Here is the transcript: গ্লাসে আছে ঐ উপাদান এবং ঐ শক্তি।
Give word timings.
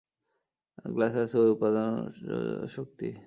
গ্লাসে 0.85 1.19
আছে 1.19 1.35
ঐ 1.37 1.45
উপাদান 1.49 1.91
এবং 1.93 2.07
ঐ 2.63 2.67
শক্তি। 2.67 3.07